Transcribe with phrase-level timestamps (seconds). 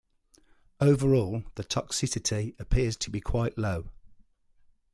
[0.79, 3.91] Overall, the toxicity appears to be quite low.